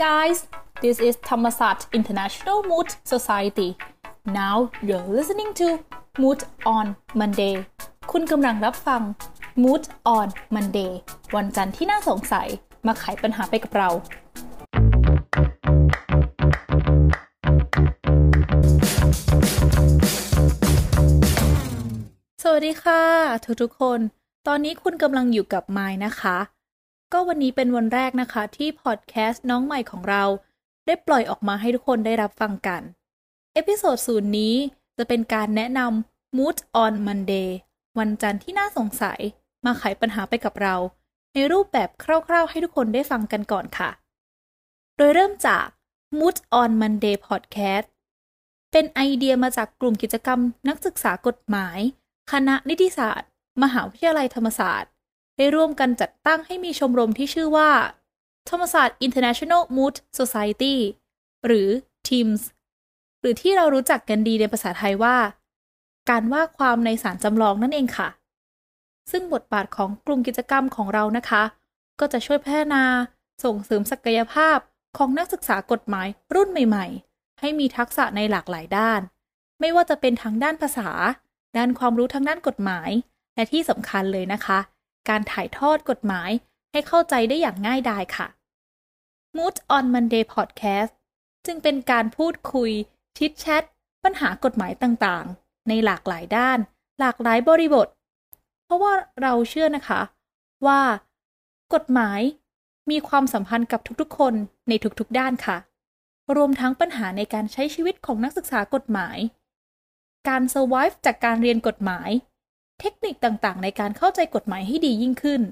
[0.00, 0.46] guys,
[0.80, 3.76] this is Thammasat International Mood Society.
[4.24, 5.66] Now you're listening to
[6.22, 6.40] Mood
[6.76, 6.86] on
[7.20, 7.54] Monday.
[8.12, 9.02] คุณกำลังรับฟัง
[9.62, 9.82] Mood
[10.16, 10.90] on Monday
[11.36, 12.48] วันจันทร์ที่น่าสงสัย
[12.86, 13.88] มาไขปัญหาไปกับเรา
[22.42, 23.02] สวัสดีค่ะ
[23.44, 24.00] ทุกทุกๆคน
[24.46, 26.38] ตอนนี้คุณกำลังอยู่กับไมนะคะ
[27.12, 30.24] ก็วันนี้เป็นวันแรกนะคะที่พอดแคสต์น้องใหม่ของเรา
[30.86, 32.82] ได้ปล่อยออกมาให้ทุกคนได้รับฟังกัน
[33.54, 34.54] episode ศูนย์นี้
[34.98, 37.48] จะเป็นการแนะนำ Moot on Monday
[37.98, 39.20] วันจันทร์ที่น่าสงสัย
[39.64, 40.76] มาไขปัญหาไปกับเรา
[41.34, 43.90] ในรูปแบบคร่าวๆ ให้ทุกคนได้ฟังกันก่อนค่ะ
[44.96, 45.66] โดยเริ่มจาก
[46.18, 47.86] Moot on Monday Podcast
[48.72, 51.78] เป็นไอเดียมาจากกลุ่มกิจกรรมนักศึกษากฎหมาย
[52.32, 53.28] คณะนิติศาสตร์
[53.62, 54.90] มหาวิทยาลัยธรรมศาสตร์
[55.40, 57.70] ได้ร่วมกันจัดตั้งให้มีชมรมที่ชื่อว่า
[58.48, 60.76] ธรรมศาสตร์ International Mood Society
[61.46, 61.68] หรือ
[62.08, 62.42] TIMS
[63.20, 65.16] หรือที่เรารู้จักกันดีในภาษาไทยว่า
[66.10, 68.08] การว่าความในสารจำลองนั่นเองค่ะ
[69.10, 71.42] ซึ่งบทบาทของกลุ่มกิจกรรมของเรานะคะ
[72.00, 72.82] ก็จะช่วยพัฒนา
[73.44, 74.58] ส่งเสริมศักยภาพ
[74.96, 79.00] ของนักศึกษากฎหมายรุ่นใหม่ ๆ ให้มีทักษะในหลากหลายด้าน
[79.60, 80.88] ไม่ว่าจะเป็นทั้งด้านภาษา
[81.56, 82.90] ด้านความรู้ทางด้านกฎหมาย
[83.34, 84.60] และที่สำคัญเลยนะคะ
[85.08, 86.30] การถ่ายทอดกฎหมาย
[86.72, 88.28] ให้เข้าใจได้อย่างง่ายดายค่ะ
[89.36, 90.92] Mood on Monday Podcast
[91.46, 92.70] จึงเป็นการพูดคุย
[93.18, 93.62] ชิดแชท
[94.04, 96.58] ปัญหากฎหมายต่างๆ ในหลากหลายด้าน
[97.00, 97.88] หลากหลายบริบท
[98.64, 100.00] เพราะว่าเราเชื่อนะคะ
[100.66, 100.80] ว่า
[101.74, 102.20] กฎหมาย
[102.90, 104.34] มีความสัมพันธ์กับทุกๆ คน
[104.68, 105.56] ในทุกๆด้านค่ะ
[106.36, 109.18] รวมทั้งปัญหาในการใช้ชีวิตของนักศึกษากฎหมาย
[110.28, 112.10] การ survive จากการเรียนกฎหมาย
[112.80, 115.42] เทคนิคต่างๆ ในการเข้าใจกฎหมายให้ดียิ่งขึ้น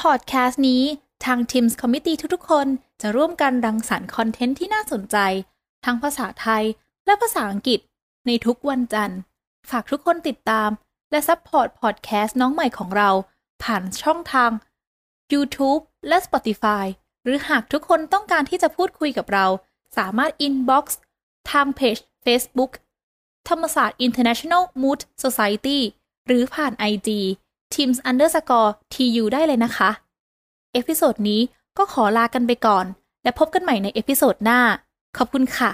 [0.00, 0.82] พอดแคสต์นี้
[1.24, 2.66] ทาง TIMS Committee ทุกๆ คน
[3.00, 5.16] จะร่วมกันรังสรรค์คอนเทนต์ที่น่าสนใจ
[5.84, 6.64] ทั้งภาษาไทย
[7.06, 7.80] และภาษาอังกฤษ
[8.26, 9.18] ในทุกวันจันทร์
[9.70, 10.70] ฝากทุกคนติดตาม
[11.10, 13.10] และ support พอดแคสต์น้องใหม่ของเรา
[13.62, 14.50] ผ่านช่องทาง
[15.32, 16.84] YouTube และ Spotify
[17.24, 19.46] หรือหากทุกคนต้องการที่จะพูดคุยกับเรา
[19.96, 20.84] สามารถ inbox
[21.50, 22.72] ทางเพจ Facebook
[23.48, 25.80] ธรรมศาสตร์ International Moot Society
[26.26, 27.08] หรือผ่าน IG
[27.74, 29.90] tims underscore tu ได้เลยนะคะ
[30.72, 31.40] episode นี้
[31.78, 32.84] ก็ขอลากันไปก่อน
[33.22, 34.60] และพบกันใหม่ใน episode หน้า
[35.16, 35.70] ขอบคุณค่ะ